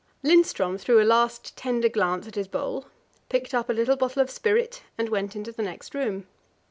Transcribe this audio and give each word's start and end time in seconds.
Lindström 0.23 0.79
threw 0.79 0.99
a 0.99 1.05
last 1.05 1.55
tender 1.55 1.87
glance 1.87 2.27
at 2.27 2.33
his 2.33 2.47
bowl, 2.47 2.87
picked 3.29 3.53
up 3.53 3.69
a 3.69 3.73
little 3.73 3.95
bottle 3.95 4.23
of 4.23 4.31
spirit, 4.31 4.81
and 4.97 5.09
went 5.09 5.35
into 5.35 5.51
the 5.51 5.61
next 5.61 5.93
room. 5.93 6.25